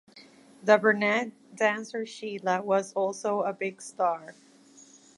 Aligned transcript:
The 0.63 0.79
brunette 0.79 1.31
dancer, 1.55 2.05
Scheila, 2.07 2.63
was 2.63 2.91
also 2.93 3.41
a 3.43 3.53
big 3.53 3.83
star. 3.83 4.33